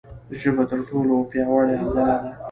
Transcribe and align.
ژبه 0.41 0.63
تر 0.69 0.79
ټولو 0.89 1.15
پیاوړې 1.31 1.75
عضله 1.83 2.13
ده. 2.21 2.29